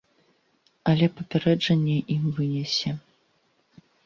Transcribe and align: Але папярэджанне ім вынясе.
Але 0.93 1.09
папярэджанне 1.19 1.97
ім 2.17 2.23
вынясе. 2.39 2.89